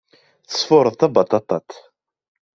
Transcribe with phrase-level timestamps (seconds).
[0.49, 1.69] Tesfuṛ-d tabaṭaṭat.